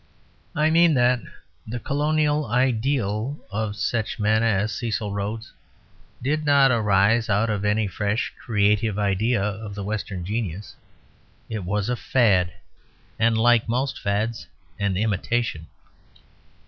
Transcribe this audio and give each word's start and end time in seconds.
I 0.55 0.71
mean 0.71 0.95
that 0.95 1.19
the 1.67 1.79
colonial 1.79 2.47
ideal 2.47 3.37
of 3.51 3.75
such 3.75 4.17
men 4.17 4.41
as 4.41 4.71
Cecil 4.73 5.13
Rhodes 5.13 5.53
did 6.23 6.43
not 6.43 6.71
arise 6.71 7.29
out 7.29 7.51
of 7.51 7.63
any 7.63 7.85
fresh 7.85 8.33
creative 8.43 8.97
idea 8.97 9.43
of 9.43 9.75
the 9.75 9.83
Western 9.83 10.25
genius, 10.25 10.75
it 11.49 11.65
was 11.65 11.87
a 11.87 11.95
fad, 11.95 12.51
and 13.19 13.37
like 13.37 13.69
most 13.69 14.01
fads 14.01 14.47
an 14.79 14.97
imitation. 14.97 15.67